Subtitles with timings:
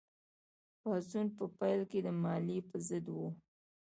[0.81, 3.17] پاڅون په پیل کې د مالیې په ضد و.